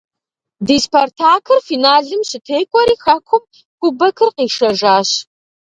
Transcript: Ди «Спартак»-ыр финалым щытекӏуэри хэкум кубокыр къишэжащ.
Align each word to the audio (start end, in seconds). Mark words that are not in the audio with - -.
Ди 0.65 0.75
«Спартак»-ыр 0.85 1.59
финалым 1.69 2.21
щытекӏуэри 2.29 2.95
хэкум 3.03 3.43
кубокыр 3.79 4.29
къишэжащ. 4.35 5.09